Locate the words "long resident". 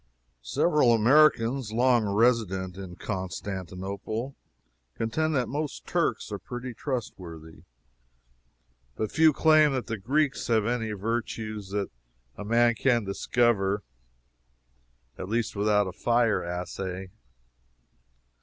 1.71-2.75